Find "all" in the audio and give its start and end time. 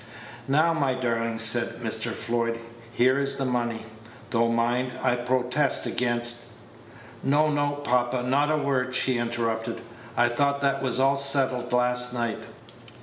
10.99-11.17